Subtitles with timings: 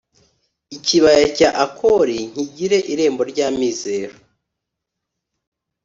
[0.75, 4.15] ikibaya cya Akori nkigire irembo ry’amizero.